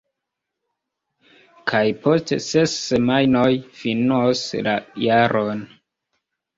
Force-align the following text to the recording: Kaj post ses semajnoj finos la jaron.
Kaj 1.73 1.83
post 2.07 2.35
ses 2.47 2.75
semajnoj 2.87 3.47
finos 3.83 4.45
la 4.71 4.79
jaron. 5.09 5.67